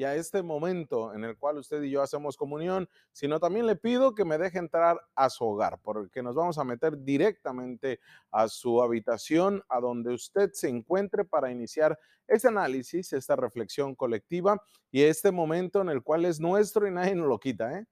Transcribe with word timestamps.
y 0.00 0.04
a 0.04 0.14
este 0.14 0.42
momento 0.42 1.12
en 1.12 1.24
el 1.24 1.36
cual 1.36 1.58
usted 1.58 1.82
y 1.82 1.90
yo 1.90 2.00
hacemos 2.00 2.34
comunión, 2.34 2.88
sino 3.12 3.38
también 3.38 3.66
le 3.66 3.76
pido 3.76 4.14
que 4.14 4.24
me 4.24 4.38
deje 4.38 4.56
entrar 4.56 4.98
a 5.14 5.28
su 5.28 5.44
hogar, 5.44 5.78
porque 5.82 6.22
nos 6.22 6.34
vamos 6.34 6.56
a 6.56 6.64
meter 6.64 7.04
directamente 7.04 8.00
a 8.30 8.48
su 8.48 8.82
habitación, 8.82 9.62
a 9.68 9.78
donde 9.78 10.14
usted 10.14 10.52
se 10.54 10.70
encuentre 10.70 11.26
para 11.26 11.50
iniciar 11.50 11.98
este 12.26 12.48
análisis, 12.48 13.12
esta 13.12 13.36
reflexión 13.36 13.94
colectiva 13.94 14.62
y 14.90 15.02
este 15.02 15.30
momento 15.32 15.82
en 15.82 15.90
el 15.90 16.02
cual 16.02 16.24
es 16.24 16.40
nuestro 16.40 16.88
y 16.88 16.90
nadie 16.90 17.14
nos 17.14 17.28
lo 17.28 17.38
quita. 17.38 17.78
¿eh? 17.78 17.84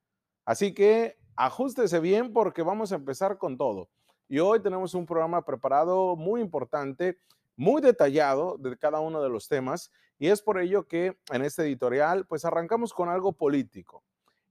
Así 0.46 0.72
que 0.72 1.18
ajustese 1.36 2.00
bien 2.00 2.32
porque 2.32 2.62
vamos 2.62 2.90
a 2.90 2.94
empezar 2.94 3.36
con 3.36 3.58
todo. 3.58 3.90
Y 4.30 4.38
hoy 4.38 4.62
tenemos 4.62 4.94
un 4.94 5.04
programa 5.04 5.44
preparado 5.44 6.16
muy 6.16 6.40
importante 6.40 7.18
muy 7.58 7.82
detallado 7.82 8.56
de 8.56 8.78
cada 8.78 9.00
uno 9.00 9.20
de 9.20 9.28
los 9.28 9.48
temas 9.48 9.90
y 10.16 10.28
es 10.28 10.40
por 10.40 10.60
ello 10.60 10.86
que 10.86 11.18
en 11.32 11.42
este 11.42 11.62
editorial 11.62 12.24
pues 12.24 12.44
arrancamos 12.44 12.94
con 12.94 13.08
algo 13.08 13.32
político. 13.32 14.04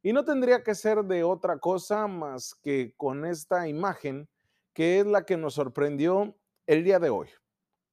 Y 0.04 0.12
no 0.12 0.26
tendría 0.26 0.62
que 0.62 0.76
ser 0.76 1.04
de 1.06 1.24
otra 1.24 1.58
cosa 1.58 2.08
más 2.08 2.54
que 2.54 2.94
con 2.98 3.26
esta 3.26 3.68
imagen 3.68 4.28
que 4.74 5.00
es 5.00 5.06
la 5.06 5.26
que 5.26 5.38
nos 5.38 5.54
sorprendió 5.54 6.36
el 6.66 6.84
día 6.84 7.00
de 7.00 7.10
hoy. 7.10 7.30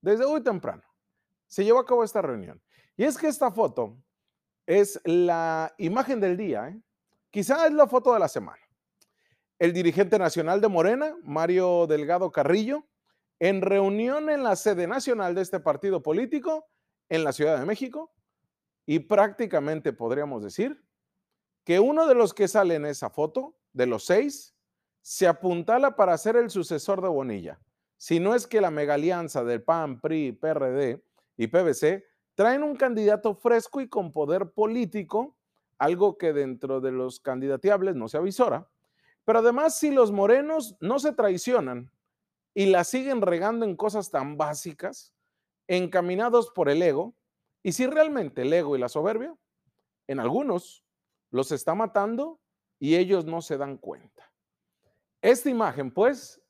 Desde 0.00 0.24
hoy 0.24 0.42
temprano 0.42 0.82
se 1.46 1.64
llevó 1.64 1.78
a 1.78 1.86
cabo 1.86 2.02
esta 2.02 2.20
reunión. 2.20 2.60
Y 2.96 3.04
es 3.04 3.16
que 3.16 3.28
esta 3.28 3.52
foto 3.52 3.96
es 4.66 5.00
la 5.04 5.72
imagen 5.78 6.18
del 6.20 6.36
día, 6.36 6.68
¿eh? 6.70 6.80
quizá 7.30 7.68
es 7.68 7.72
la 7.72 7.86
foto 7.86 8.12
de 8.12 8.18
la 8.18 8.28
semana. 8.28 8.58
El 9.60 9.72
dirigente 9.72 10.18
nacional 10.18 10.60
de 10.60 10.66
Morena, 10.66 11.16
Mario 11.22 11.86
Delgado 11.86 12.32
Carrillo, 12.32 12.84
en 13.38 13.60
reunión 13.60 14.30
en 14.30 14.42
la 14.42 14.56
sede 14.56 14.86
nacional 14.86 15.34
de 15.34 15.42
este 15.42 15.60
partido 15.60 16.02
político 16.02 16.66
en 17.08 17.24
la 17.24 17.32
Ciudad 17.32 17.58
de 17.58 17.66
México 17.66 18.12
y 18.86 19.00
prácticamente 19.00 19.92
podríamos 19.92 20.42
decir 20.42 20.82
que 21.64 21.80
uno 21.80 22.06
de 22.06 22.14
los 22.14 22.34
que 22.34 22.48
sale 22.48 22.74
en 22.74 22.86
esa 22.86 23.10
foto, 23.10 23.56
de 23.72 23.86
los 23.86 24.04
seis, 24.04 24.54
se 25.00 25.26
apuntala 25.26 25.96
para 25.96 26.16
ser 26.16 26.36
el 26.36 26.50
sucesor 26.50 27.02
de 27.02 27.08
Bonilla. 27.08 27.58
Si 27.96 28.20
no 28.20 28.34
es 28.34 28.46
que 28.46 28.60
la 28.60 28.70
mega 28.70 28.94
alianza 28.94 29.44
del 29.44 29.62
PAN, 29.62 30.00
PRI, 30.00 30.32
PRD 30.32 31.02
y 31.36 31.46
PBC 31.46 32.04
traen 32.34 32.62
un 32.62 32.76
candidato 32.76 33.34
fresco 33.34 33.80
y 33.80 33.88
con 33.88 34.12
poder 34.12 34.50
político, 34.50 35.36
algo 35.78 36.18
que 36.18 36.32
dentro 36.32 36.80
de 36.80 36.92
los 36.92 37.20
candidatiables 37.20 37.96
no 37.96 38.08
se 38.08 38.18
avisora. 38.18 38.68
Pero 39.24 39.38
además, 39.38 39.78
si 39.78 39.90
los 39.90 40.12
morenos 40.12 40.76
no 40.80 40.98
se 40.98 41.12
traicionan 41.12 41.90
y 42.54 42.66
la 42.66 42.84
siguen 42.84 43.20
regando 43.20 43.64
en 43.64 43.76
cosas 43.76 44.10
tan 44.10 44.36
básicas, 44.36 45.12
encaminados 45.66 46.50
por 46.50 46.68
el 46.68 46.80
ego, 46.82 47.14
y 47.62 47.72
si 47.72 47.86
realmente 47.86 48.42
el 48.42 48.52
ego 48.52 48.76
y 48.76 48.78
la 48.78 48.88
soberbia, 48.88 49.34
en 50.06 50.20
algunos 50.20 50.84
los 51.30 51.50
está 51.50 51.74
matando 51.74 52.40
y 52.78 52.96
ellos 52.96 53.24
no 53.24 53.42
se 53.42 53.56
dan 53.56 53.76
cuenta. 53.78 54.32
Esta 55.20 55.50
imagen, 55.50 55.90
pues, 55.90 56.40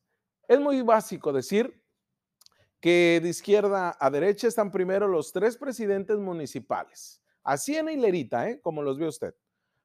es 0.49 0.61
muy 0.61 0.83
básico 0.83 1.33
decir 1.33 1.81
que 2.81 3.21
de 3.23 3.31
izquierda 3.31 3.97
a 3.99 4.11
derecha 4.11 4.47
están 4.47 4.71
primero 4.71 5.09
los 5.09 5.33
tres 5.33 5.57
presidentes 5.57 6.19
municipales, 6.19 7.23
así 7.43 7.77
en 7.77 7.89
hilerita, 7.89 8.51
¿eh? 8.51 8.61
como 8.61 8.83
los 8.83 8.99
ve 8.99 9.09
usted. 9.09 9.35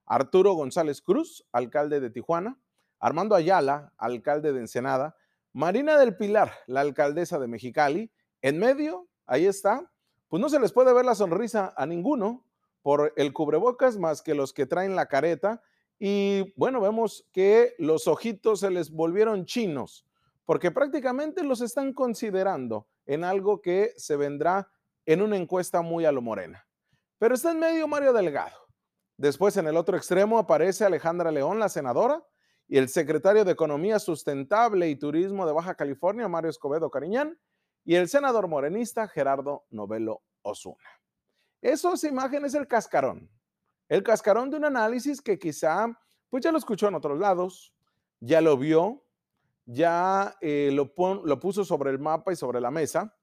Arturo 0.06 0.54
González 0.54 1.02
Cruz, 1.02 1.48
alcalde 1.52 2.00
de 2.00 2.10
Tijuana, 2.10 2.60
Armando 3.00 3.36
Ayala, 3.36 3.94
alcalde 3.98 4.52
de 4.52 4.60
Ensenada, 4.60 5.16
Marina 5.54 5.98
del 5.98 6.16
Pilar, 6.16 6.54
la 6.68 6.82
alcaldesa 6.82 7.40
de 7.40 7.48
Mexicali, 7.48 8.12
en 8.42 8.60
medio, 8.60 9.08
ahí 9.26 9.46
está, 9.46 9.92
pues 10.28 10.42
no 10.42 10.50
se 10.50 10.60
les 10.60 10.72
puede 10.72 10.94
ver 10.94 11.06
la 11.06 11.16
sonrisa 11.16 11.74
a 11.76 11.86
ninguno 11.86 12.46
por 12.82 13.14
el 13.18 13.34
cubrebocas 13.34 13.98
más 13.98 14.22
que 14.22 14.36
los 14.36 14.54
que 14.54 14.66
traen 14.66 14.96
la 14.96 15.08
careta. 15.08 15.62
Y 15.98 16.54
bueno, 16.56 16.80
vemos 16.80 17.28
que 17.34 17.74
los 17.78 18.08
ojitos 18.08 18.62
se 18.62 18.70
les 18.70 18.92
volvieron 18.92 19.46
chinos, 19.46 20.06
porque 20.46 20.72
prácticamente 20.72 21.44
los 21.44 21.62
están 21.62 21.94
considerando 21.94 22.88
en 23.06 23.24
algo 23.24 23.62
que 23.62 23.94
se 23.98 24.16
vendrá 24.16 24.70
en 25.06 25.22
una 25.22 25.36
encuesta 25.36 25.82
muy 25.82 26.06
a 26.06 26.12
lo 26.12 26.22
morena. 26.22 26.68
Pero 27.18 27.36
está 27.36 27.52
en 27.52 27.60
medio 27.60 27.88
Mario 27.88 28.14
Delgado. 28.14 28.56
Después 29.18 29.58
en 29.58 29.68
el 29.68 29.76
otro 29.76 29.98
extremo 29.98 30.40
aparece 30.40 30.86
Alejandra 30.86 31.32
León, 31.32 31.60
la 31.60 31.68
senadora, 31.68 32.24
y 32.70 32.78
el 32.78 32.88
secretario 32.88 33.44
de 33.44 33.52
Economía 33.52 33.98
Sustentable 33.98 34.88
y 34.88 34.96
Turismo 34.96 35.48
de 35.48 35.54
Baja 35.54 35.74
California, 35.74 36.28
Mario 36.28 36.52
Escobedo 36.52 36.92
Cariñán, 36.92 37.38
y 37.84 37.96
el 37.96 38.08
senador 38.08 38.48
morenista 38.48 39.08
Gerardo 39.08 39.66
Novelo 39.72 40.22
Osuna. 40.44 40.88
Esos 41.62 42.04
imágenes 42.04 42.54
es 42.54 42.60
el 42.60 42.68
cascarón, 42.68 43.28
el 43.90 44.04
cascarón 44.04 44.52
de 44.52 44.58
un 44.58 44.66
análisis 44.66 45.20
que 45.20 45.40
quizá, 45.40 46.00
pues 46.30 46.44
ya 46.44 46.52
lo 46.52 46.60
escuchó 46.60 46.88
en 46.88 46.94
otros 46.94 47.18
lados, 47.18 47.74
ya 48.20 48.40
lo 48.40 48.56
vio, 48.56 49.04
ya 49.66 50.38
eh, 50.40 50.70
lo, 50.72 50.94
lo 51.26 51.40
puso 51.40 51.66
sobre 51.66 51.90
el 51.90 51.98
mapa 51.98 52.32
y 52.32 52.36
sobre 52.36 52.62
la 52.62 52.70
mesa, 52.70 53.18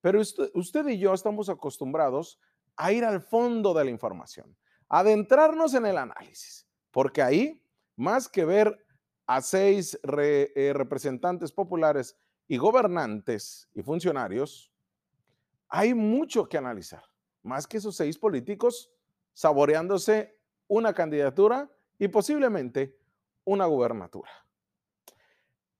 pero 0.00 0.20
usted 0.20 0.86
y 0.86 0.98
yo 0.98 1.12
estamos 1.12 1.48
acostumbrados 1.48 2.38
a 2.76 2.92
ir 2.92 3.04
al 3.04 3.20
fondo 3.20 3.74
de 3.74 3.84
la 3.84 3.90
información, 3.90 4.56
adentrarnos 4.88 5.74
en 5.74 5.86
el 5.86 5.98
análisis, 5.98 6.68
porque 6.92 7.20
ahí, 7.20 7.64
más 7.96 8.28
que 8.28 8.44
ver 8.44 8.78
a 9.34 9.40
seis 9.40 9.98
eh, 10.04 10.72
representantes 10.74 11.50
populares 11.50 12.18
y 12.46 12.58
gobernantes 12.58 13.66
y 13.72 13.82
funcionarios, 13.82 14.70
hay 15.70 15.94
mucho 15.94 16.46
que 16.46 16.58
analizar, 16.58 17.02
más 17.42 17.66
que 17.66 17.78
esos 17.78 17.96
seis 17.96 18.18
políticos 18.18 18.90
saboreándose 19.32 20.38
una 20.68 20.92
candidatura 20.92 21.70
y 21.98 22.08
posiblemente 22.08 22.94
una 23.44 23.64
gubernatura. 23.64 24.30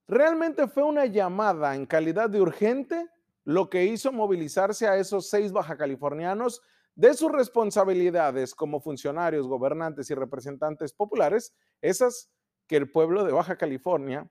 Realmente 0.08 0.66
fue 0.66 0.84
una 0.84 1.04
llamada 1.04 1.74
en 1.74 1.84
calidad 1.84 2.30
de 2.30 2.40
urgente 2.40 3.10
lo 3.44 3.68
que 3.68 3.84
hizo 3.84 4.12
movilizarse 4.12 4.88
a 4.88 4.96
esos 4.96 5.28
seis 5.28 5.52
baja 5.52 5.76
californianos 5.76 6.62
de 6.94 7.12
sus 7.12 7.30
responsabilidades 7.30 8.54
como 8.54 8.80
funcionarios, 8.80 9.46
gobernantes 9.46 10.08
y 10.10 10.14
representantes 10.14 10.94
populares, 10.94 11.54
esas 11.82 12.31
que 12.72 12.78
el 12.78 12.90
pueblo 12.90 13.22
de 13.22 13.32
Baja 13.32 13.56
California 13.56 14.26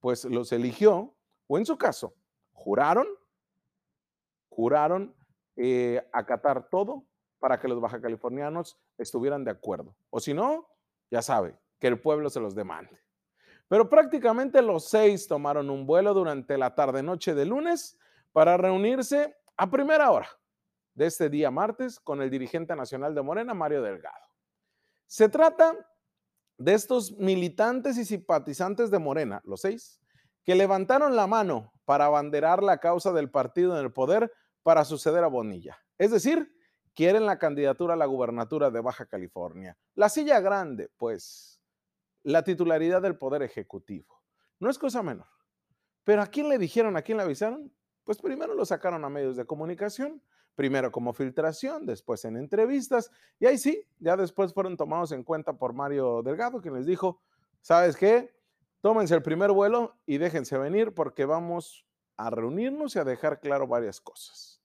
pues 0.00 0.24
los 0.24 0.50
eligió, 0.50 1.14
o 1.46 1.58
en 1.58 1.64
su 1.64 1.78
caso, 1.78 2.12
juraron, 2.52 3.06
juraron 4.48 5.14
eh, 5.54 6.04
acatar 6.12 6.68
todo 6.70 7.04
para 7.38 7.60
que 7.60 7.68
los 7.68 7.80
baja 7.80 8.00
californianos 8.00 8.80
estuvieran 8.96 9.44
de 9.44 9.52
acuerdo. 9.52 9.94
O 10.10 10.18
si 10.18 10.34
no, 10.34 10.68
ya 11.08 11.22
sabe, 11.22 11.56
que 11.78 11.86
el 11.86 12.00
pueblo 12.00 12.30
se 12.30 12.40
los 12.40 12.56
demande. 12.56 12.98
Pero 13.68 13.88
prácticamente 13.88 14.60
los 14.60 14.88
seis 14.88 15.28
tomaron 15.28 15.70
un 15.70 15.86
vuelo 15.86 16.14
durante 16.14 16.58
la 16.58 16.74
tarde-noche 16.74 17.32
de 17.32 17.46
lunes 17.46 17.96
para 18.32 18.56
reunirse 18.56 19.36
a 19.56 19.70
primera 19.70 20.10
hora 20.10 20.28
de 20.94 21.06
este 21.06 21.30
día 21.30 21.52
martes 21.52 22.00
con 22.00 22.22
el 22.22 22.28
dirigente 22.28 22.74
nacional 22.74 23.14
de 23.14 23.22
Morena, 23.22 23.54
Mario 23.54 23.82
Delgado. 23.82 24.26
Se 25.06 25.28
trata 25.28 25.76
de 26.58 26.74
estos 26.74 27.12
militantes 27.12 27.96
y 27.96 28.04
simpatizantes 28.04 28.90
de 28.90 28.98
Morena, 28.98 29.40
los 29.44 29.62
seis, 29.62 30.00
que 30.44 30.54
levantaron 30.54 31.16
la 31.16 31.26
mano 31.26 31.72
para 31.84 32.06
abanderar 32.06 32.62
la 32.62 32.78
causa 32.78 33.12
del 33.12 33.30
partido 33.30 33.78
en 33.78 33.84
el 33.84 33.92
poder 33.92 34.32
para 34.62 34.84
suceder 34.84 35.24
a 35.24 35.28
Bonilla. 35.28 35.78
Es 35.96 36.10
decir, 36.10 36.52
quieren 36.94 37.26
la 37.26 37.38
candidatura 37.38 37.94
a 37.94 37.96
la 37.96 38.06
gubernatura 38.06 38.70
de 38.70 38.80
Baja 38.80 39.06
California. 39.06 39.78
La 39.94 40.08
silla 40.08 40.40
grande, 40.40 40.90
pues, 40.96 41.60
la 42.22 42.42
titularidad 42.42 43.00
del 43.00 43.16
poder 43.16 43.42
ejecutivo. 43.42 44.20
No 44.58 44.68
es 44.68 44.78
cosa 44.78 45.02
menor. 45.02 45.28
Pero 46.04 46.22
¿a 46.22 46.26
quién 46.26 46.48
le 46.48 46.58
dijeron, 46.58 46.96
a 46.96 47.02
quién 47.02 47.18
le 47.18 47.24
avisaron? 47.24 47.72
Pues 48.04 48.18
primero 48.18 48.54
lo 48.54 48.64
sacaron 48.64 49.04
a 49.04 49.10
medios 49.10 49.36
de 49.36 49.44
comunicación, 49.44 50.22
primero 50.58 50.90
como 50.90 51.12
filtración, 51.12 51.86
después 51.86 52.24
en 52.24 52.36
entrevistas, 52.36 53.12
y 53.38 53.46
ahí 53.46 53.58
sí, 53.58 53.86
ya 54.00 54.16
después 54.16 54.52
fueron 54.52 54.76
tomados 54.76 55.12
en 55.12 55.22
cuenta 55.22 55.52
por 55.52 55.72
Mario 55.72 56.20
Delgado, 56.20 56.60
quien 56.60 56.74
les 56.74 56.84
dijo, 56.84 57.22
¿sabes 57.60 57.96
qué? 57.96 58.34
Tómense 58.80 59.14
el 59.14 59.22
primer 59.22 59.52
vuelo 59.52 59.94
y 60.04 60.18
déjense 60.18 60.58
venir 60.58 60.92
porque 60.94 61.24
vamos 61.26 61.86
a 62.16 62.28
reunirnos 62.30 62.96
y 62.96 62.98
a 62.98 63.04
dejar 63.04 63.38
claro 63.38 63.68
varias 63.68 64.00
cosas. 64.00 64.60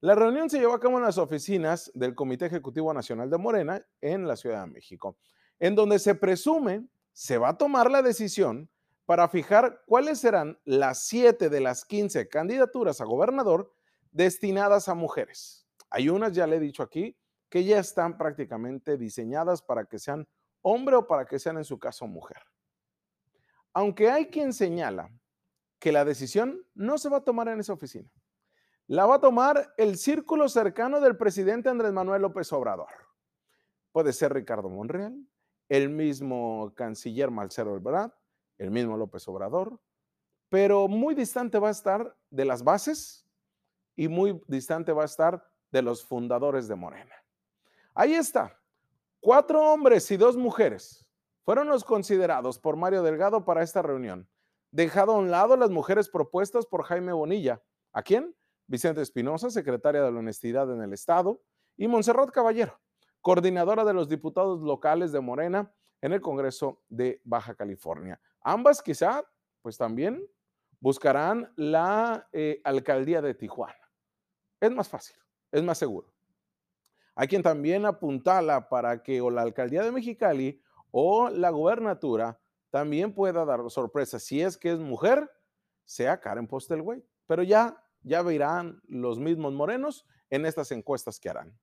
La 0.00 0.14
reunión 0.14 0.50
se 0.50 0.58
llevó 0.58 0.74
a 0.74 0.80
cabo 0.80 0.98
en 0.98 1.04
las 1.04 1.16
oficinas 1.16 1.90
del 1.94 2.14
Comité 2.14 2.44
Ejecutivo 2.44 2.92
Nacional 2.92 3.30
de 3.30 3.38
Morena 3.38 3.82
en 4.02 4.28
la 4.28 4.36
Ciudad 4.36 4.66
de 4.66 4.70
México, 4.70 5.16
en 5.58 5.74
donde 5.74 5.98
se 5.98 6.14
presume 6.14 6.86
se 7.14 7.38
va 7.38 7.48
a 7.48 7.56
tomar 7.56 7.90
la 7.90 8.02
decisión 8.02 8.68
para 9.06 9.26
fijar 9.30 9.80
cuáles 9.86 10.18
serán 10.18 10.58
las 10.66 11.04
siete 11.04 11.48
de 11.48 11.60
las 11.60 11.86
15 11.86 12.28
candidaturas 12.28 13.00
a 13.00 13.06
gobernador 13.06 13.72
destinadas 14.12 14.88
a 14.88 14.94
mujeres. 14.94 15.66
Hay 15.90 16.08
unas, 16.08 16.32
ya 16.32 16.46
le 16.46 16.56
he 16.56 16.60
dicho 16.60 16.82
aquí, 16.82 17.16
que 17.48 17.64
ya 17.64 17.78
están 17.78 18.18
prácticamente 18.18 18.96
diseñadas 18.96 19.62
para 19.62 19.84
que 19.84 19.98
sean 19.98 20.26
hombre 20.62 20.96
o 20.96 21.06
para 21.06 21.24
que 21.26 21.38
sean 21.38 21.56
en 21.56 21.64
su 21.64 21.78
caso 21.78 22.06
mujer. 22.06 22.42
Aunque 23.72 24.10
hay 24.10 24.26
quien 24.26 24.52
señala 24.52 25.10
que 25.78 25.92
la 25.92 26.04
decisión 26.04 26.66
no 26.74 26.98
se 26.98 27.08
va 27.08 27.18
a 27.18 27.24
tomar 27.24 27.48
en 27.48 27.60
esa 27.60 27.72
oficina. 27.72 28.10
La 28.86 29.06
va 29.06 29.16
a 29.16 29.20
tomar 29.20 29.74
el 29.76 29.96
círculo 29.96 30.48
cercano 30.48 31.00
del 31.00 31.16
presidente 31.16 31.68
Andrés 31.68 31.92
Manuel 31.92 32.22
López 32.22 32.52
Obrador. 32.52 32.88
puede 33.92 34.12
ser 34.12 34.32
Ricardo 34.32 34.68
Monreal, 34.68 35.26
el 35.68 35.88
mismo 35.88 36.72
canciller 36.74 37.30
Marcelo 37.30 37.76
Ebrard, 37.76 38.12
el 38.58 38.70
mismo 38.70 38.96
López 38.96 39.26
Obrador, 39.28 39.80
pero 40.48 40.88
muy 40.88 41.14
distante 41.14 41.58
va 41.58 41.68
a 41.68 41.72
estar 41.72 42.16
de 42.30 42.44
las 42.44 42.64
bases 42.64 43.27
y 43.98 44.06
muy 44.06 44.40
distante 44.46 44.92
va 44.92 45.02
a 45.02 45.06
estar 45.06 45.44
de 45.72 45.82
los 45.82 46.04
fundadores 46.04 46.68
de 46.68 46.76
Morena. 46.76 47.14
Ahí 47.94 48.14
está, 48.14 48.56
cuatro 49.18 49.60
hombres 49.60 50.08
y 50.12 50.16
dos 50.16 50.36
mujeres 50.36 51.04
fueron 51.42 51.66
los 51.66 51.82
considerados 51.82 52.60
por 52.60 52.76
Mario 52.76 53.02
Delgado 53.02 53.44
para 53.44 53.64
esta 53.64 53.82
reunión, 53.82 54.28
dejado 54.70 55.12
a 55.12 55.18
un 55.18 55.32
lado 55.32 55.56
las 55.56 55.70
mujeres 55.70 56.08
propuestas 56.08 56.64
por 56.64 56.84
Jaime 56.84 57.12
Bonilla. 57.12 57.60
¿A 57.92 58.02
quién? 58.02 58.36
Vicente 58.68 59.02
Espinosa, 59.02 59.50
secretaria 59.50 60.02
de 60.02 60.12
la 60.12 60.20
Honestidad 60.20 60.72
en 60.72 60.80
el 60.80 60.92
Estado, 60.92 61.42
y 61.76 61.88
Montserrat 61.88 62.30
Caballero, 62.30 62.78
coordinadora 63.20 63.84
de 63.84 63.94
los 63.94 64.08
diputados 64.08 64.60
locales 64.60 65.10
de 65.10 65.20
Morena 65.20 65.72
en 66.00 66.12
el 66.12 66.20
Congreso 66.20 66.82
de 66.88 67.20
Baja 67.24 67.56
California. 67.56 68.20
Ambas 68.42 68.80
quizá, 68.80 69.24
pues 69.60 69.76
también 69.76 70.24
buscarán 70.78 71.52
la 71.56 72.28
eh, 72.32 72.60
alcaldía 72.62 73.20
de 73.20 73.34
Tijuana. 73.34 73.87
Es 74.60 74.70
más 74.70 74.88
fácil, 74.88 75.16
es 75.52 75.62
más 75.62 75.78
seguro. 75.78 76.12
Hay 77.14 77.26
quien 77.26 77.42
también 77.42 77.84
apuntala 77.84 78.68
para 78.68 79.02
que 79.02 79.20
o 79.20 79.30
la 79.30 79.42
alcaldía 79.42 79.82
de 79.82 79.92
Mexicali 79.92 80.62
o 80.90 81.28
la 81.30 81.50
gubernatura 81.50 82.40
también 82.70 83.12
pueda 83.12 83.44
dar 83.44 83.68
sorpresa. 83.70 84.18
Si 84.18 84.40
es 84.40 84.56
que 84.56 84.72
es 84.72 84.78
mujer, 84.78 85.30
sea 85.84 86.20
Karen 86.20 86.46
Postelway. 86.46 87.04
Pero 87.26 87.42
ya, 87.42 87.82
ya 88.02 88.22
verán 88.22 88.80
los 88.86 89.18
mismos 89.18 89.52
morenos 89.52 90.06
en 90.30 90.46
estas 90.46 90.70
encuestas 90.70 91.18
que 91.18 91.30
harán. 91.30 91.58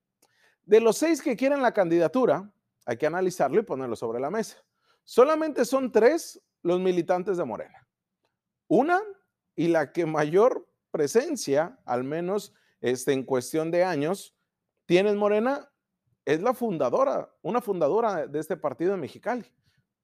De 0.63 0.81
los 0.81 0.97
seis 0.97 1.21
que 1.21 1.35
quieren 1.35 1.61
la 1.61 1.73
candidatura, 1.73 2.51
hay 2.85 2.97
que 2.97 3.07
analizarlo 3.07 3.59
y 3.59 3.63
ponerlo 3.63 3.95
sobre 3.95 4.19
la 4.19 4.29
mesa. 4.29 4.57
Solamente 5.03 5.63
son 5.65 5.91
tres 5.91 6.41
los 6.63 6.79
militantes 6.79 7.37
de 7.37 7.45
Morena. 7.45 7.87
Una 8.67 8.99
y 9.55 9.67
la 9.67 9.91
que 9.91 10.05
mayor 10.05 10.67
presencia, 10.89 11.79
al 11.85 12.03
menos 12.03 12.53
este, 12.81 13.13
en 13.13 13.23
cuestión 13.23 13.71
de 13.71 13.83
años, 13.83 14.35
tiene 14.85 15.13
Morena, 15.13 15.71
es 16.25 16.41
la 16.41 16.53
fundadora, 16.53 17.31
una 17.41 17.61
fundadora 17.61 18.27
de 18.27 18.39
este 18.39 18.57
partido 18.57 18.93
en 18.93 18.99
Mexicali. 18.99 19.51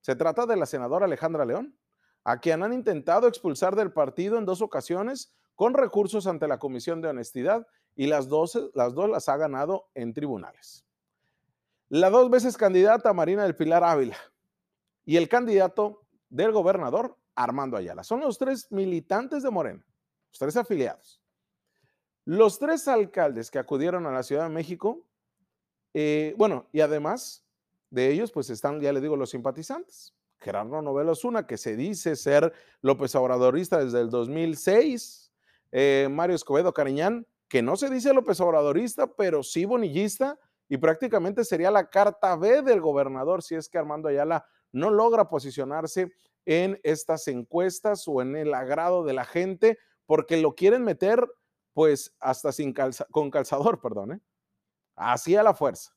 Se 0.01 0.15
trata 0.15 0.45
de 0.45 0.56
la 0.56 0.65
senadora 0.65 1.06
Alejandra 1.06 1.45
León, 1.45 1.77
a 2.23 2.39
quien 2.39 2.63
han 2.63 2.73
intentado 2.73 3.27
expulsar 3.27 3.75
del 3.75 3.91
partido 3.91 4.38
en 4.38 4.45
dos 4.45 4.62
ocasiones 4.62 5.33
con 5.56 5.73
recursos 5.73 6.27
ante 6.27 6.47
la 6.47 6.59
Comisión 6.59 7.01
de 7.01 7.09
Honestidad 7.09 7.68
y 7.95 8.07
las 8.07 8.27
dos, 8.27 8.71
las 8.73 8.94
dos 8.94 9.09
las 9.09 9.29
ha 9.29 9.38
ganado 9.38 9.89
en 9.94 10.13
tribunales. 10.13 10.85
La 11.89 12.09
dos 12.09 12.29
veces 12.29 12.57
candidata 12.57 13.13
Marina 13.13 13.44
del 13.44 13.56
Pilar 13.56 13.83
Ávila 13.83 14.18
y 15.06 15.18
el 15.18 15.27
candidato 15.27 16.06
del 16.29 16.51
gobernador 16.51 17.18
Armando 17.35 17.77
Ayala. 17.77 18.03
Son 18.03 18.21
los 18.21 18.38
tres 18.38 18.71
militantes 18.71 19.44
de 19.44 19.50
Morena, 19.50 19.85
los 20.29 20.39
tres 20.39 20.56
afiliados. 20.56 21.20
Los 22.25 22.59
tres 22.59 22.88
alcaldes 22.88 23.50
que 23.50 23.59
acudieron 23.59 24.06
a 24.06 24.12
la 24.12 24.23
Ciudad 24.23 24.44
de 24.44 24.50
México, 24.50 25.07
eh, 25.94 26.33
bueno, 26.38 26.68
y 26.71 26.81
además 26.81 27.45
de 27.89 28.12
ellos, 28.12 28.31
pues 28.31 28.50
están, 28.50 28.79
ya 28.79 28.94
le 28.94 29.01
digo, 29.01 29.15
los 29.15 29.31
simpatizantes. 29.31 30.15
Gerardo 30.39 30.81
Novelo 30.81 31.13
Zuna, 31.15 31.45
que 31.45 31.57
se 31.57 31.75
dice 31.75 32.15
ser 32.15 32.51
López 32.81 33.13
Obradorista 33.15 33.83
desde 33.83 34.01
el 34.01 34.09
2006. 34.09 35.31
Eh, 35.71 36.07
Mario 36.09 36.35
Escobedo 36.35 36.73
Cariñán, 36.73 37.27
que 37.47 37.62
no 37.62 37.75
se 37.75 37.89
dice 37.89 38.13
López 38.13 38.39
Obradorista, 38.39 39.07
pero 39.15 39.44
sí 39.44 39.65
bonillista, 39.65 40.39
y 40.68 40.77
prácticamente 40.77 41.44
sería 41.44 41.69
la 41.69 41.89
carta 41.89 42.35
B 42.38 42.62
del 42.62 42.81
gobernador 42.81 43.44
si 43.44 43.56
es 43.56 43.68
que 43.68 43.77
Armando 43.77 44.07
Ayala 44.07 44.45
no 44.71 44.89
logra 44.89 45.27
posicionarse 45.27 46.13
en 46.45 46.79
estas 46.83 47.27
encuestas 47.27 48.07
o 48.07 48.21
en 48.21 48.35
el 48.35 48.53
agrado 48.53 49.03
de 49.03 49.13
la 49.13 49.25
gente, 49.25 49.77
porque 50.06 50.38
lo 50.38 50.56
quieren 50.56 50.83
meter 50.83 51.27
pues 51.73 52.15
hasta 52.19 52.51
sin 52.51 52.73
con 53.12 53.31
calzador, 53.31 53.79
perdón, 53.81 54.13
¿eh? 54.13 54.19
así 54.95 55.35
a 55.35 55.44
la 55.44 55.53
fuerza. 55.53 55.95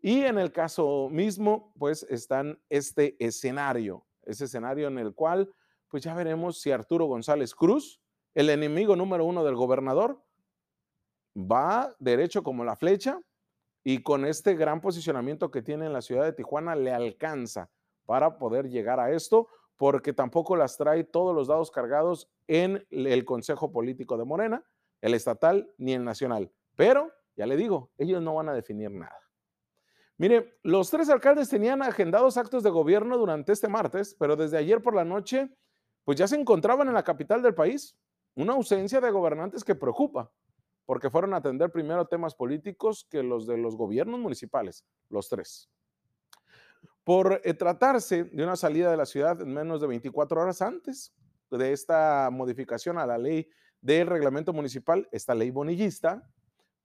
Y 0.00 0.22
en 0.22 0.38
el 0.38 0.52
caso 0.52 1.08
mismo, 1.10 1.72
pues 1.78 2.04
están 2.04 2.60
este 2.68 3.16
escenario, 3.24 4.06
ese 4.22 4.44
escenario 4.44 4.88
en 4.88 4.98
el 4.98 5.14
cual, 5.14 5.52
pues 5.88 6.04
ya 6.04 6.14
veremos 6.14 6.60
si 6.60 6.70
Arturo 6.70 7.06
González 7.06 7.54
Cruz, 7.54 8.00
el 8.34 8.50
enemigo 8.50 8.96
número 8.96 9.24
uno 9.24 9.44
del 9.44 9.56
gobernador, 9.56 10.22
va 11.36 11.94
derecho 11.98 12.42
como 12.42 12.64
la 12.64 12.76
flecha 12.76 13.20
y 13.82 14.02
con 14.02 14.24
este 14.24 14.54
gran 14.54 14.80
posicionamiento 14.80 15.50
que 15.50 15.62
tiene 15.62 15.86
en 15.86 15.92
la 15.92 16.02
ciudad 16.02 16.24
de 16.24 16.32
Tijuana 16.32 16.74
le 16.74 16.92
alcanza 16.92 17.70
para 18.04 18.38
poder 18.38 18.68
llegar 18.68 19.00
a 19.00 19.12
esto, 19.12 19.48
porque 19.76 20.12
tampoco 20.12 20.56
las 20.56 20.76
trae 20.76 21.04
todos 21.04 21.34
los 21.34 21.48
dados 21.48 21.70
cargados 21.70 22.30
en 22.46 22.86
el 22.90 23.24
Consejo 23.24 23.72
Político 23.72 24.16
de 24.16 24.24
Morena, 24.24 24.64
el 25.00 25.14
estatal 25.14 25.72
ni 25.78 25.94
el 25.94 26.04
nacional. 26.04 26.52
Pero, 26.74 27.12
ya 27.36 27.46
le 27.46 27.56
digo, 27.56 27.90
ellos 27.98 28.22
no 28.22 28.34
van 28.34 28.48
a 28.48 28.54
definir 28.54 28.90
nada. 28.90 29.20
Mire, 30.18 30.58
los 30.62 30.90
tres 30.90 31.08
alcaldes 31.10 31.48
tenían 31.48 31.82
agendados 31.82 32.36
actos 32.36 32.62
de 32.62 32.70
gobierno 32.70 33.18
durante 33.18 33.52
este 33.52 33.68
martes, 33.68 34.16
pero 34.18 34.34
desde 34.36 34.56
ayer 34.56 34.82
por 34.82 34.94
la 34.94 35.04
noche, 35.04 35.54
pues 36.04 36.18
ya 36.18 36.26
se 36.26 36.36
encontraban 36.36 36.88
en 36.88 36.94
la 36.94 37.04
capital 37.04 37.42
del 37.42 37.54
país. 37.54 37.96
Una 38.34 38.54
ausencia 38.54 39.00
de 39.00 39.10
gobernantes 39.10 39.64
que 39.64 39.74
preocupa, 39.74 40.32
porque 40.86 41.10
fueron 41.10 41.34
a 41.34 41.38
atender 41.38 41.70
primero 41.70 42.06
temas 42.06 42.34
políticos 42.34 43.06
que 43.10 43.22
los 43.22 43.46
de 43.46 43.58
los 43.58 43.76
gobiernos 43.76 44.20
municipales, 44.20 44.86
los 45.08 45.28
tres 45.28 45.70
por 47.06 47.40
eh, 47.44 47.54
tratarse 47.54 48.24
de 48.24 48.42
una 48.42 48.56
salida 48.56 48.90
de 48.90 48.96
la 48.96 49.06
ciudad 49.06 49.40
en 49.40 49.54
menos 49.54 49.80
de 49.80 49.86
24 49.86 50.40
horas 50.40 50.60
antes 50.60 51.14
de 51.52 51.72
esta 51.72 52.28
modificación 52.32 52.98
a 52.98 53.06
la 53.06 53.16
ley 53.16 53.48
del 53.80 54.06
reglamento 54.06 54.52
municipal, 54.52 55.08
esta 55.12 55.34
ley 55.34 55.50
bonillista, 55.50 56.28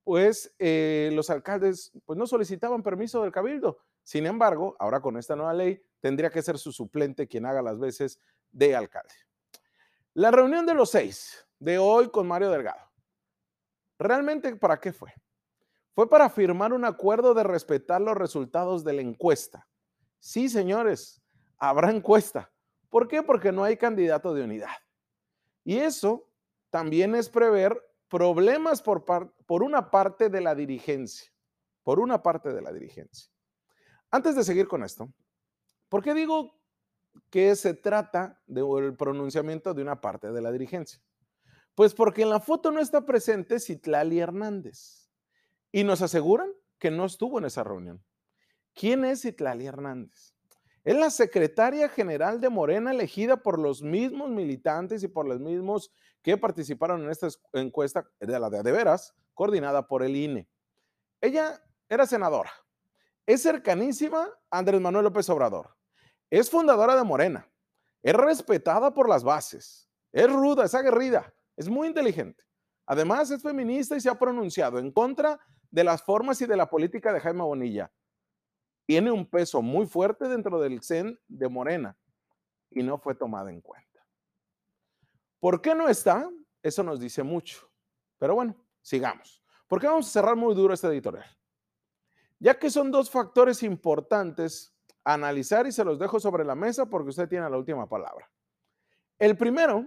pues 0.03 0.53
eh, 0.59 1.09
los 1.13 1.29
alcaldes 1.29 1.91
pues, 2.05 2.17
no 2.17 2.27
solicitaban 2.27 2.83
permiso 2.83 3.21
del 3.21 3.31
cabildo. 3.31 3.79
Sin 4.03 4.25
embargo, 4.25 4.75
ahora 4.79 4.99
con 4.99 5.17
esta 5.17 5.35
nueva 5.35 5.53
ley 5.53 5.81
tendría 5.99 6.29
que 6.29 6.41
ser 6.41 6.57
su 6.57 6.71
suplente 6.71 7.27
quien 7.27 7.45
haga 7.45 7.61
las 7.61 7.79
veces 7.79 8.19
de 8.51 8.75
alcalde. 8.75 9.13
La 10.13 10.31
reunión 10.31 10.65
de 10.65 10.73
los 10.73 10.89
seis 10.89 11.45
de 11.59 11.77
hoy 11.77 12.09
con 12.09 12.27
Mario 12.27 12.49
Delgado, 12.49 12.91
¿realmente 13.99 14.55
para 14.55 14.79
qué 14.79 14.91
fue? 14.91 15.13
Fue 15.94 16.09
para 16.09 16.29
firmar 16.29 16.73
un 16.73 16.85
acuerdo 16.85 17.33
de 17.33 17.44
respetar 17.44 18.01
los 18.01 18.17
resultados 18.17 18.83
de 18.83 18.94
la 18.94 19.01
encuesta 19.01 19.67
Sí, 20.21 20.49
señores, 20.49 21.19
habrá 21.57 21.89
encuesta. 21.89 22.51
¿Por 22.89 23.07
qué? 23.07 23.23
Porque 23.23 23.51
no 23.51 23.63
hay 23.63 23.75
candidato 23.75 24.35
de 24.35 24.44
unidad. 24.44 24.69
Y 25.63 25.77
eso 25.77 26.30
también 26.71 27.13
es 27.13 27.30
prever 27.30 27.80
problemas 28.07 28.81
por, 28.81 29.06
por 29.06 29.63
una 29.63 29.92
parte 29.92 30.30
de 30.30 30.42
la 30.42 30.56
dirigencia, 30.56 31.31
por 31.83 31.99
una 31.99 32.23
parte 32.23 32.51
de 32.51 32.61
la 32.61 32.73
dirigencia. 32.73 33.31
Antes 34.09 34.35
de 34.35 34.44
seguir 34.44 34.68
con 34.68 34.83
esto, 34.83 35.13
¿por 35.87 36.01
qué 36.01 36.13
digo 36.13 36.59
que 37.30 37.56
se 37.56 37.73
trata 37.73 38.42
del 38.47 38.95
pronunciamiento 38.97 39.73
de 39.73 39.81
una 39.81 40.01
parte 40.01 40.31
de 40.31 40.42
la 40.42 40.51
dirigencia? 40.51 41.01
Pues 41.75 41.94
porque 41.94 42.23
en 42.23 42.30
la 42.30 42.40
foto 42.40 42.71
no 42.71 42.80
está 42.80 43.06
presente 43.06 43.59
Citlali 43.59 44.19
Hernández 44.19 45.09
y 45.71 45.83
nos 45.83 46.01
aseguran 46.01 46.51
que 46.80 46.92
no 46.92 47.06
estuvo 47.06 47.40
en 47.40 47.45
esa 47.45 47.63
reunión. 47.63 48.04
¿Quién 48.73 49.06
es 49.06 49.23
Itlali 49.25 49.68
Hernández? 49.68 50.31
Es 50.83 50.97
la 50.97 51.11
secretaria 51.11 51.90
general 51.90 52.42
de 52.42 52.50
Morena 52.50 52.90
elegida 52.92 53.38
por 53.38 53.59
los 53.59 53.83
mismos 53.83 54.30
militantes 54.30 55.04
y 55.04 55.07
por 55.07 55.28
los 55.28 55.40
mismos 55.40 55.92
que 56.23 56.38
participaron 56.38 57.04
en 57.04 57.11
esta 57.11 57.28
encuesta 57.54 58.09
de 58.19 58.40
la 58.40 58.50
de, 58.50 58.71
veras, 58.71 59.14
coordinada 59.35 59.88
por 59.88 60.02
el 60.02 60.16
INE. 60.16 60.50
Ella 61.21 61.64
era 61.88 62.07
senadora, 62.07 62.52
es 63.28 63.44
cercanísima 63.44 64.28
a 64.50 64.57
Andrés 64.57 64.81
Manuel 64.81 65.06
López 65.06 65.30
Obrador, 65.30 65.76
es 66.31 66.50
fundadora 66.50 66.95
de 66.95 67.04
Morena, 67.04 67.47
es 68.02 68.16
respetada 68.16 68.92
por 68.92 69.07
las 69.07 69.23
bases, 69.23 69.88
es 70.11 70.31
ruda, 70.31 70.66
es 70.66 70.73
aguerrida, 70.73 71.31
es 71.56 71.69
muy 71.69 71.90
inteligente. 71.90 72.44
Además, 72.88 73.30
es 73.30 73.44
feminista 73.44 73.95
y 73.95 74.02
se 74.02 74.09
ha 74.09 74.18
pronunciado 74.18 74.80
en 74.80 74.92
contra 74.92 75.40
de 75.69 75.83
las 75.83 76.02
formas 76.02 76.42
y 76.42 76.47
de 76.47 76.57
la 76.57 76.69
política 76.69 77.14
de 77.14 77.19
Jaime 77.19 77.44
Bonilla 77.44 77.92
tiene 78.92 79.10
un 79.10 79.26
peso 79.26 79.62
muy 79.62 79.86
fuerte 79.86 80.28
dentro 80.28 80.60
del 80.60 80.83
CEN 80.83 81.18
de 81.30 81.48
Morena 81.48 81.98
y 82.69 82.83
no 82.83 82.98
fue 82.98 83.16
tomada 83.16 83.50
en 83.50 83.62
cuenta. 83.62 84.06
¿Por 85.40 85.62
qué 85.62 85.74
no 85.74 85.88
está? 85.88 86.30
Eso 86.62 86.83
nos 86.83 87.00
dice 87.00 87.24
mucho. 87.24 87.71
Pero 88.18 88.36
bueno, 88.36 88.54
sigamos. 88.81 89.42
¿Por 89.69 89.80
qué 89.80 89.88
vamos 89.88 90.10
a 90.10 90.12
cerrar 90.12 90.36
muy 90.36 90.54
duro 90.54 90.74
este 90.74 90.88
editorial? 90.88 91.26
Ya 92.38 92.60
que 92.60 92.69
son 92.69 92.92
dos 92.92 93.10
factores 93.10 93.64
importantes 93.64 94.76
a 95.06 95.14
analizar 95.14 95.66
y 95.66 95.71
se 95.71 95.86
los 95.86 95.98
dejo 95.98 96.19
sobre 96.19 96.44
la 96.44 96.56
mesa 96.56 96.86
porque 96.86 97.12
usted 97.12 97.30
tiene 97.30 97.50
la 97.50 97.57
última 97.57 97.88
palabra. 97.88 98.30
El 99.18 99.38
primero 99.38 99.86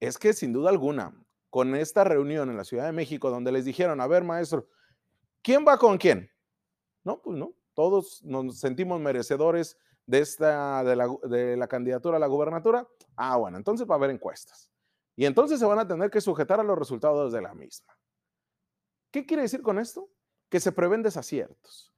es 0.00 0.16
que 0.16 0.32
sin 0.32 0.50
duda 0.54 0.70
alguna, 0.70 1.14
con 1.50 1.74
esta 1.74 2.04
reunión 2.04 2.48
en 2.48 2.56
la 2.56 2.64
Ciudad 2.64 2.86
de 2.86 2.92
México 2.92 3.28
donde 3.28 3.52
les 3.52 3.66
dijeron, 3.66 4.00
a 4.00 4.06
ver 4.06 4.24
maestro, 4.24 4.66
¿quién 5.42 5.62
va 5.68 5.76
con 5.76 5.98
quién? 5.98 6.30
No, 7.02 7.20
pues 7.20 7.36
no, 7.36 7.54
todos 7.74 8.22
nos 8.24 8.58
sentimos 8.58 9.00
merecedores 9.00 9.76
de, 10.06 10.20
esta, 10.20 10.84
de, 10.84 10.96
la, 10.96 11.08
de 11.24 11.56
la 11.56 11.68
candidatura 11.68 12.16
a 12.16 12.20
la 12.20 12.26
gubernatura. 12.26 12.88
Ah, 13.16 13.36
bueno, 13.36 13.56
entonces 13.56 13.88
va 13.88 13.94
a 13.94 13.98
haber 13.98 14.10
encuestas. 14.10 14.70
Y 15.16 15.26
entonces 15.26 15.58
se 15.58 15.66
van 15.66 15.78
a 15.78 15.86
tener 15.86 16.10
que 16.10 16.20
sujetar 16.20 16.60
a 16.60 16.64
los 16.64 16.78
resultados 16.78 17.32
de 17.32 17.42
la 17.42 17.54
misma. 17.54 17.96
¿Qué 19.10 19.24
quiere 19.24 19.42
decir 19.42 19.62
con 19.62 19.78
esto? 19.78 20.08
Que 20.48 20.60
se 20.60 20.72
prevén 20.72 21.02
desaciertos. 21.02 21.92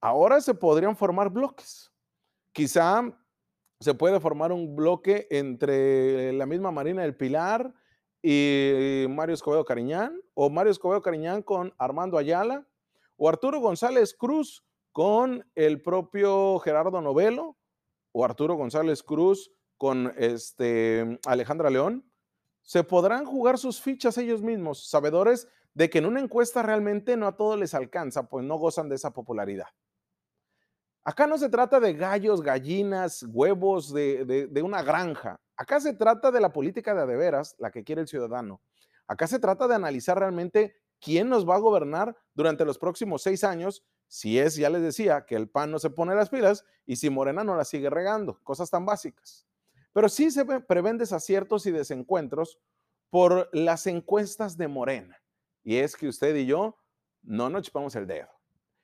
Ahora 0.00 0.40
se 0.40 0.54
podrían 0.54 0.96
formar 0.96 1.30
bloques. 1.30 1.90
Quizá 2.52 3.02
se 3.80 3.94
puede 3.94 4.20
formar 4.20 4.52
un 4.52 4.76
bloque 4.76 5.26
entre 5.30 6.32
la 6.32 6.46
misma 6.46 6.70
Marina 6.70 7.02
del 7.02 7.16
Pilar 7.16 7.72
y 8.22 9.06
Mario 9.08 9.34
Escobedo 9.34 9.64
Cariñán, 9.64 10.20
o 10.34 10.50
Mario 10.50 10.72
Escobedo 10.72 11.00
Cariñán 11.00 11.42
con 11.42 11.72
Armando 11.78 12.18
Ayala, 12.18 12.66
o 13.16 13.28
Arturo 13.28 13.60
González 13.60 14.14
Cruz 14.14 14.67
con 14.98 15.48
el 15.54 15.80
propio 15.80 16.58
Gerardo 16.58 17.00
Novelo, 17.00 17.56
o 18.10 18.24
Arturo 18.24 18.56
González 18.56 19.04
Cruz 19.04 19.52
con 19.76 20.12
este 20.16 21.20
Alejandra 21.24 21.70
León. 21.70 22.04
Se 22.62 22.82
podrán 22.82 23.24
jugar 23.24 23.58
sus 23.58 23.80
fichas 23.80 24.18
ellos 24.18 24.42
mismos, 24.42 24.90
sabedores 24.90 25.46
de 25.72 25.88
que 25.88 25.98
en 25.98 26.06
una 26.06 26.18
encuesta 26.18 26.62
realmente 26.62 27.16
no 27.16 27.28
a 27.28 27.36
todos 27.36 27.56
les 27.56 27.74
alcanza, 27.74 28.28
pues 28.28 28.44
no 28.44 28.56
gozan 28.56 28.88
de 28.88 28.96
esa 28.96 29.12
popularidad. 29.12 29.68
Acá 31.04 31.28
no 31.28 31.38
se 31.38 31.48
trata 31.48 31.78
de 31.78 31.92
gallos, 31.92 32.42
gallinas, 32.42 33.24
huevos 33.28 33.94
de, 33.94 34.50
una 34.64 34.82
granja. 34.82 35.40
Acá 35.56 35.78
se 35.78 35.94
trata 35.94 36.32
de 36.32 36.40
la 36.40 36.52
política 36.52 36.92
de 36.92 37.02
adeveras, 37.02 37.54
la 37.60 37.70
que 37.70 37.84
quiere 37.84 38.00
el 38.02 38.08
ciudadano. 38.08 38.62
Acá 39.06 39.28
se 39.28 39.38
trata 39.38 39.68
de 39.68 39.76
analizar 39.76 40.18
realmente 40.18 40.74
quién 41.00 41.28
nos 41.28 41.48
va 41.48 41.54
a 41.54 41.60
gobernar 41.60 42.16
durante 42.34 42.64
los 42.64 42.78
próximos 42.78 43.22
seis 43.22 43.44
años, 43.44 43.84
si 44.08 44.38
es, 44.38 44.56
ya 44.56 44.70
les 44.70 44.82
decía, 44.82 45.26
que 45.26 45.36
el 45.36 45.48
PAN 45.48 45.70
no 45.70 45.78
se 45.78 45.90
pone 45.90 46.14
las 46.14 46.30
pilas 46.30 46.64
y 46.86 46.96
si 46.96 47.10
Morena 47.10 47.44
no 47.44 47.54
la 47.54 47.64
sigue 47.64 47.90
regando, 47.90 48.40
cosas 48.42 48.70
tan 48.70 48.84
básicas. 48.86 49.46
Pero 49.92 50.08
sí 50.08 50.30
se 50.30 50.44
prevén 50.44 50.98
desaciertos 50.98 51.66
y 51.66 51.70
desencuentros 51.70 52.58
por 53.10 53.48
las 53.52 53.86
encuestas 53.86 54.56
de 54.56 54.68
Morena. 54.68 55.20
Y 55.62 55.76
es 55.76 55.96
que 55.96 56.08
usted 56.08 56.34
y 56.34 56.46
yo 56.46 56.76
no 57.22 57.50
nos 57.50 57.62
chupamos 57.62 57.94
el 57.96 58.06
dedo. 58.06 58.28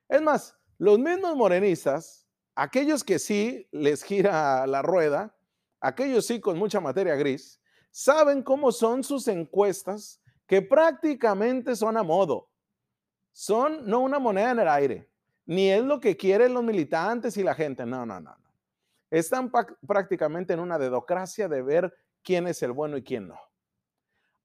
Es 0.07 0.21
más, 0.21 0.55
los 0.77 0.99
mismos 0.99 1.35
morenistas, 1.35 2.27
aquellos 2.53 3.03
que 3.03 3.17
sí 3.17 3.67
les 3.71 4.03
gira 4.03 4.67
la 4.67 4.81
rueda, 4.81 5.35
aquellos 5.79 6.25
sí 6.25 6.39
con 6.39 6.57
mucha 6.57 6.79
materia 6.79 7.15
gris, 7.15 7.59
saben 7.91 8.43
cómo 8.43 8.71
son 8.71 9.03
sus 9.03 9.27
encuestas 9.27 10.21
que 10.45 10.61
prácticamente 10.61 11.75
son 11.75 11.97
a 11.97 12.03
modo. 12.03 12.49
Son 13.31 13.87
no 13.87 13.99
una 13.99 14.19
moneda 14.19 14.51
en 14.51 14.59
el 14.59 14.67
aire, 14.67 15.09
ni 15.45 15.69
es 15.69 15.83
lo 15.83 15.99
que 15.99 16.17
quieren 16.17 16.53
los 16.53 16.63
militantes 16.63 17.37
y 17.37 17.43
la 17.43 17.53
gente. 17.53 17.85
No, 17.85 18.05
no, 18.05 18.19
no. 18.19 18.31
no. 18.31 18.53
Están 19.09 19.51
prácticamente 19.85 20.53
en 20.53 20.59
una 20.59 20.77
dedocracia 20.77 21.47
de 21.47 21.61
ver 21.61 21.95
quién 22.23 22.47
es 22.47 22.61
el 22.63 22.71
bueno 22.71 22.97
y 22.97 23.03
quién 23.03 23.27
no. 23.27 23.39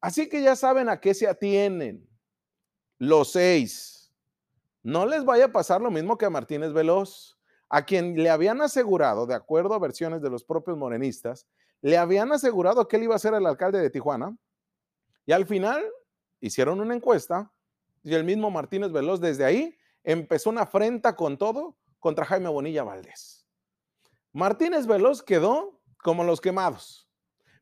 Así 0.01 0.29
que 0.29 0.43
ya 0.43 0.57
saben 0.57 0.89
a 0.89 1.01
qué 1.01 1.15
se 1.15 1.27
atienen 1.27 2.09
los 2.99 3.33
seis 3.33 4.01
no 4.83 5.07
les 5.07 5.25
vaya 5.25 5.47
a 5.47 5.53
pasar 5.53 5.81
lo 5.81 5.91
mismo 5.91 6.17
que 6.17 6.25
a 6.25 6.31
Martínez 6.31 6.73
Veloz, 6.73 7.39
a 7.69 7.85
quien 7.85 8.17
le 8.17 8.31
habían 8.31 8.61
asegurado, 8.63 9.27
de 9.27 9.35
acuerdo 9.35 9.75
a 9.75 9.79
versiones 9.79 10.23
de 10.23 10.31
los 10.31 10.43
propios 10.43 10.77
morenistas, 10.77 11.47
le 11.83 11.99
habían 11.99 12.33
asegurado 12.33 12.89
que 12.89 12.97
él 12.97 13.05
iba 13.05 13.15
a 13.15 13.19
ser 13.19 13.35
el 13.35 13.47
alcalde 13.47 13.79
de 13.79 13.91
Tijuana. 13.91 14.37
Y 15.27 15.33
al 15.33 15.47
final 15.47 15.85
hicieron 16.41 16.81
una 16.81 16.95
encuesta 16.95 17.53
y 18.03 18.15
el 18.15 18.25
mismo 18.25 18.51
Martínez 18.51 18.91
Veloz 18.91 19.21
desde 19.21 19.45
ahí 19.45 19.77
empezó 20.05 20.51
una 20.51 20.63
afrenta 20.63 21.17
con 21.17 21.39
todo 21.39 21.77
contra 21.99 22.25
Jaime 22.25 22.49
Bonilla 22.49 22.83
Valdés. 22.83 23.47
Martínez 24.33 24.87
Veloz 24.87 25.23
quedó 25.23 25.81
como 25.99 26.25
los 26.25 26.41
quemados. 26.41 27.09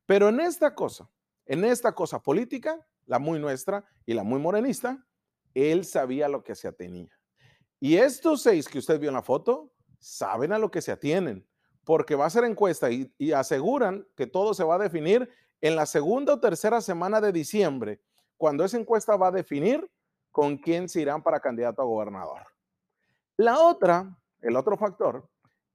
Pero 0.07 0.29
en 0.29 0.41
esta 0.41 0.75
cosa, 0.75 1.11
en 1.47 1.65
esta 1.65 1.95
cosa 1.95 2.23
política, 2.23 2.87
la 3.07 3.19
muy 3.19 3.39
nuestra 3.39 3.85
y 4.07 4.15
la 4.15 4.23
muy 4.23 4.41
morenista, 4.41 5.07
él 5.55 5.85
sabía 5.85 6.29
lo 6.29 6.43
que 6.43 6.55
se 6.55 6.69
atenía. 6.69 7.11
Y 7.81 7.97
estos 7.97 8.43
seis 8.43 8.69
que 8.69 8.79
usted 8.79 9.01
vio 9.01 9.11
en 9.11 9.15
la 9.15 9.23
foto, 9.23 9.73
saben 9.99 10.53
a 10.53 10.59
lo 10.59 10.71
que 10.71 10.83
se 10.83 10.93
atienen, 10.93 11.47
porque 11.85 12.15
va 12.15 12.27
a 12.27 12.31
ser 12.31 12.45
encuesta 12.45 12.91
y, 12.91 13.13
y 13.19 13.33
aseguran 13.33 14.07
que 14.17 14.27
todo 14.27 14.55
se 14.55 14.65
va 14.65 14.77
a 14.77 14.79
definir 14.79 15.29
en 15.61 15.75
la 15.75 15.87
segunda 15.87 16.35
o 16.35 16.41
tercera 16.41 16.81
semana 16.81 17.21
de 17.21 17.33
diciembre, 17.33 18.01
cuando 18.37 18.65
esa 18.65 18.79
encuesta 18.79 19.17
va 19.17 19.29
a 19.29 19.33
definir 19.33 19.91
con 20.31 20.57
quién 20.59 20.89
se 20.89 21.01
irán 21.01 21.23
para 21.23 21.41
candidato 21.41 21.83
a 21.83 21.87
gobernador. 21.87 22.47
La 23.37 23.61
otra, 23.61 24.17
el 24.41 24.57
otro 24.57 24.77
factor, 24.77 25.29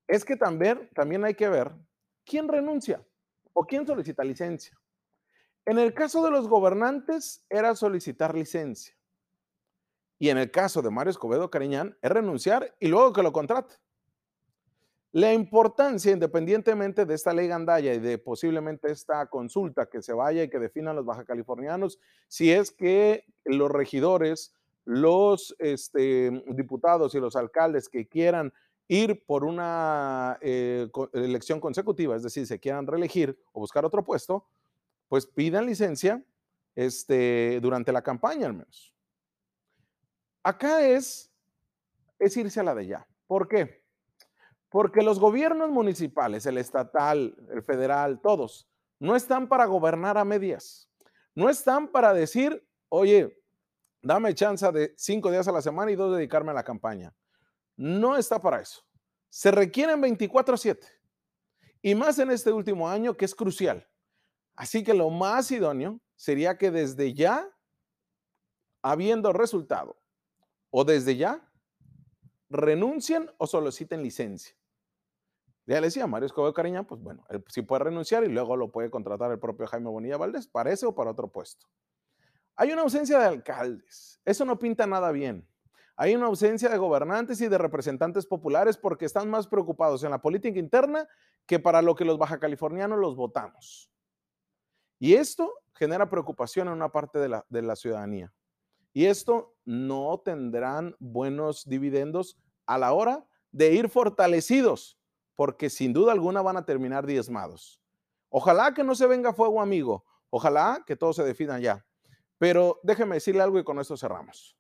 es 0.08 0.26
que 0.26 0.36
también, 0.36 0.90
también 0.94 1.24
hay 1.24 1.34
que 1.34 1.50
ver 1.50 1.72
quién 2.26 2.48
renuncia 2.48 3.04
o 3.54 3.66
quién 3.66 3.86
solicita 3.86 4.24
licencia. 4.24 4.78
En 5.66 5.80
el 5.80 5.94
caso 5.94 6.24
de 6.24 6.32
los 6.32 6.48
gobernantes 6.48 7.46
era 7.50 7.76
solicitar 7.76 8.36
licencia. 8.36 8.96
Y 10.20 10.30
en 10.30 10.38
el 10.38 10.52
caso 10.52 10.82
de 10.82 10.90
Mario 10.90 11.12
Escobedo 11.12 11.50
Cariñán, 11.50 11.98
es 12.02 12.12
renunciar 12.12 12.76
y 12.80 12.88
luego 12.88 13.14
que 13.14 13.24
lo 13.24 13.32
contrate. 13.32 13.76
La 15.14 15.32
importancia, 15.32 16.12
independientemente 16.12 17.06
de 17.06 17.14
esta 17.14 17.36
ley 17.36 17.48
Gandaya 17.48 17.94
y 17.94 18.00
de 18.00 18.18
posiblemente 18.18 18.92
esta 18.92 19.28
consulta 19.28 19.86
que 19.86 20.02
se 20.02 20.12
vaya 20.12 20.42
y 20.42 20.50
que 20.50 20.58
definan 20.58 20.96
los 20.96 21.06
baja 21.06 21.24
californianos, 21.24 22.00
si 22.28 22.52
es 22.52 22.72
que 22.72 23.24
los 23.46 23.70
regidores, 23.70 24.56
los 24.86 25.56
este, 25.60 26.32
diputados 26.48 27.14
y 27.14 27.20
los 27.20 27.36
alcaldes 27.36 27.90
que 27.90 28.08
quieran 28.08 28.54
ir 28.88 29.24
por 29.24 29.44
una 29.44 30.40
eh, 30.42 30.90
elección 31.14 31.60
consecutiva, 31.60 32.16
es 32.16 32.24
decir, 32.24 32.48
se 32.48 32.60
quieran 32.60 32.88
reelegir 32.88 33.40
o 33.52 33.60
buscar 33.60 33.86
otro 33.86 34.04
puesto, 34.04 34.48
pues 35.10 35.28
pidan 35.28 35.68
licencia 35.68 36.24
este, 36.74 37.60
durante 37.62 37.92
la 37.92 38.02
campaña 38.02 38.48
al 38.48 38.54
menos. 38.54 38.96
Acá 40.42 40.88
es, 40.88 41.32
es 42.18 42.36
irse 42.36 42.62
a 42.62 42.64
la 42.64 42.74
de 42.74 42.88
ya. 42.88 43.08
¿Por 43.28 43.48
qué? 43.48 43.83
Porque 44.74 45.04
los 45.04 45.20
gobiernos 45.20 45.70
municipales, 45.70 46.48
el 46.48 46.58
estatal, 46.58 47.36
el 47.52 47.62
federal, 47.62 48.20
todos, 48.20 48.68
no 48.98 49.16
están 49.16 49.48
para 49.48 49.68
gobernar 49.68 50.18
a 50.18 50.26
medias. 50.26 50.90
No 51.36 51.48
están 51.48 51.88
para 51.90 52.12
decir, 52.12 52.68
oye, 52.90 53.40
dame 54.02 54.34
chance 54.34 54.72
de 54.72 54.92
cinco 54.98 55.30
días 55.30 55.48
a 55.48 55.52
la 55.52 55.62
semana 55.62 55.92
y 55.92 55.96
dos 55.96 56.16
dedicarme 56.16 56.50
a 56.50 56.56
la 56.56 56.64
campaña. 56.64 57.16
No 57.78 58.18
está 58.18 58.40
para 58.42 58.62
eso. 58.62 58.82
Se 59.30 59.52
requieren 59.52 60.02
24/7. 60.02 60.88
Y 61.84 61.94
más 61.94 62.18
en 62.18 62.32
este 62.32 62.52
último 62.52 62.90
año 62.90 63.16
que 63.16 63.26
es 63.26 63.36
crucial. 63.36 63.88
Así 64.56 64.84
que 64.84 64.96
lo 64.96 65.12
más 65.12 65.52
idóneo 65.52 66.02
sería 66.16 66.58
que 66.58 66.72
desde 66.72 67.14
ya, 67.14 67.48
habiendo 68.82 69.34
resultado, 69.34 70.02
o 70.72 70.84
desde 70.84 71.16
ya 71.16 71.48
renuncien 72.50 73.30
o 73.38 73.46
soliciten 73.46 74.02
licencia. 74.02 74.56
Ya 75.66 75.80
le 75.80 75.88
decía, 75.88 76.08
Mario 76.08 76.26
Escobedo 76.26 76.54
Cariñán, 76.54 76.86
pues 76.86 77.02
bueno, 77.02 77.26
él 77.30 77.44
puede 77.66 77.84
renunciar 77.86 78.24
y 78.26 78.28
luego 78.28 78.58
lo 78.58 78.72
puede 78.72 78.90
contratar 78.90 79.32
el 79.32 79.40
propio 79.40 79.66
Jaime 79.68 79.90
Bonilla 79.90 80.18
Valdés, 80.18 80.48
para 80.48 80.72
ese 80.72 80.86
o 80.86 80.94
para 80.94 81.12
otro 81.12 81.32
puesto. 81.32 81.68
Hay 82.56 82.72
una 82.72 82.82
ausencia 82.82 83.18
de 83.20 83.26
alcaldes, 83.26 84.20
eso 84.26 84.46
no 84.46 84.60
pinta 84.60 84.86
nada 84.86 85.12
bien. 85.12 85.48
Hay 85.96 86.16
una 86.16 86.26
ausencia 86.26 86.70
de 86.70 86.78
gobernantes 86.78 87.40
y 87.42 87.48
de 87.48 87.58
representantes 87.58 88.26
populares 88.26 88.78
porque 88.78 89.06
están 89.06 89.30
más 89.30 89.48
preocupados 89.48 90.04
en 90.04 90.12
la 90.12 90.22
política 90.22 90.60
interna 90.60 91.08
que 91.46 91.60
para 91.60 91.82
lo 91.82 91.96
que 91.96 92.04
los 92.04 92.18
baja 92.18 92.40
californianos 92.40 93.00
los 93.00 93.16
votamos. 93.16 93.92
Y 95.00 95.14
esto 95.14 95.54
genera 95.76 96.10
preocupación 96.10 96.68
en 96.68 96.74
una 96.74 96.92
parte 96.92 97.20
de 97.20 97.30
la, 97.30 97.46
de 97.50 97.62
la 97.62 97.76
ciudadanía. 97.76 98.34
Y 98.92 99.06
esto 99.06 99.56
no 99.66 100.22
tendrán 100.24 100.96
buenos 101.00 101.68
dividendos 101.68 102.40
a 102.66 102.78
la 102.78 102.94
hora 102.94 103.26
de 103.52 103.74
ir 103.74 103.90
fortalecidos, 103.90 104.98
porque 105.36 105.70
sin 105.70 105.94
duda 105.94 106.12
alguna 106.12 106.42
van 106.42 106.58
a 106.58 106.66
terminar 106.66 107.06
diezmados. 107.06 107.82
Ojalá 108.30 108.74
que 108.74 108.84
no 108.84 108.96
se 108.96 109.08
venga 109.08 109.34
fuego 109.34 109.62
amigo, 109.62 110.06
ojalá 110.30 110.84
que 110.86 110.96
todo 110.96 111.14
se 111.14 111.24
defina 111.24 111.60
ya. 111.60 111.86
Pero 112.38 112.80
déjeme 112.84 113.16
decirle 113.16 113.42
algo 113.42 113.60
y 113.60 113.64
con 113.64 113.80
esto 113.80 113.96
cerramos. 113.96 114.58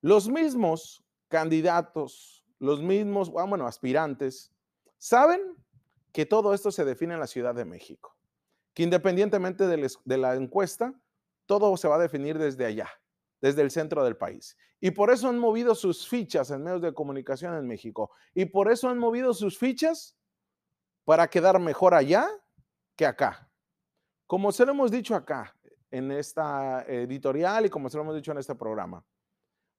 Los 0.00 0.28
mismos 0.28 1.04
candidatos, 1.28 2.44
los 2.58 2.82
mismos, 2.82 3.32
ah, 3.36 3.44
bueno, 3.44 3.66
aspirantes, 3.66 4.52
saben 4.96 5.40
que 6.12 6.26
todo 6.26 6.54
esto 6.54 6.70
se 6.70 6.84
define 6.84 7.14
en 7.14 7.20
la 7.20 7.26
Ciudad 7.26 7.54
de 7.54 7.64
México, 7.64 8.16
que 8.74 8.82
independientemente 8.82 9.66
de 9.66 10.18
la 10.18 10.34
encuesta, 10.34 10.94
todo 11.46 11.76
se 11.76 11.88
va 11.88 11.96
a 11.96 12.00
definir 12.00 12.38
desde 12.38 12.66
allá 12.66 12.88
desde 13.40 13.62
el 13.62 13.70
centro 13.70 14.04
del 14.04 14.16
país. 14.16 14.56
Y 14.80 14.90
por 14.90 15.10
eso 15.10 15.28
han 15.28 15.38
movido 15.38 15.74
sus 15.74 16.08
fichas 16.08 16.50
en 16.50 16.62
medios 16.62 16.82
de 16.82 16.94
comunicación 16.94 17.54
en 17.54 17.66
México. 17.66 18.10
Y 18.34 18.46
por 18.46 18.70
eso 18.70 18.88
han 18.88 18.98
movido 18.98 19.34
sus 19.34 19.58
fichas 19.58 20.16
para 21.04 21.28
quedar 21.28 21.58
mejor 21.58 21.94
allá 21.94 22.28
que 22.96 23.06
acá. 23.06 23.50
Como 24.26 24.52
se 24.52 24.66
lo 24.66 24.72
hemos 24.72 24.90
dicho 24.90 25.14
acá 25.14 25.56
en 25.90 26.12
esta 26.12 26.84
editorial 26.86 27.66
y 27.66 27.70
como 27.70 27.88
se 27.88 27.96
lo 27.96 28.02
hemos 28.02 28.16
dicho 28.16 28.32
en 28.32 28.38
este 28.38 28.54
programa, 28.54 29.04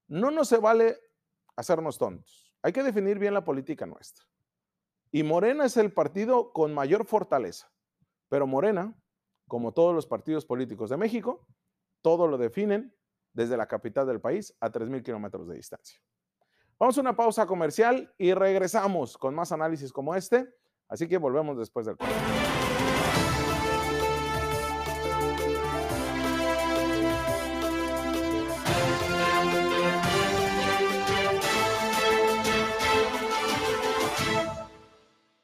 no 0.07 0.31
nos 0.31 0.49
se 0.49 0.57
vale 0.57 0.97
hacernos 1.55 1.97
tontos. 1.97 2.55
hay 2.61 2.71
que 2.71 2.83
definir 2.83 3.19
bien 3.19 3.33
la 3.33 3.43
política 3.43 3.85
nuestra. 3.85 4.25
Y 5.11 5.23
Morena 5.23 5.65
es 5.65 5.77
el 5.77 5.91
partido 5.93 6.51
con 6.51 6.73
mayor 6.73 7.05
fortaleza. 7.05 7.71
Pero 8.27 8.47
Morena, 8.47 8.95
como 9.47 9.73
todos 9.73 9.93
los 9.93 10.05
partidos 10.05 10.45
políticos 10.45 10.89
de 10.89 10.97
México, 10.97 11.47
todo 12.01 12.27
lo 12.27 12.37
definen 12.37 12.95
desde 13.33 13.57
la 13.57 13.67
capital 13.67 14.07
del 14.07 14.19
país 14.19 14.55
a 14.59 14.69
3.000 14.69 15.03
kilómetros 15.03 15.47
de 15.47 15.55
distancia. 15.55 15.99
Vamos 16.79 16.97
a 16.97 17.01
una 17.01 17.15
pausa 17.15 17.45
comercial 17.45 18.13
y 18.17 18.33
regresamos 18.33 19.17
con 19.17 19.35
más 19.35 19.51
análisis 19.51 19.91
como 19.91 20.15
este. 20.15 20.47
Así 20.87 21.07
que 21.07 21.17
volvemos 21.17 21.57
después 21.57 21.85
del 21.85 21.97
corte. 21.97 22.13